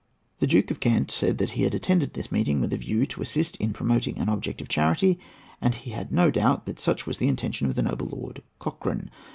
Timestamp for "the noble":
7.75-8.07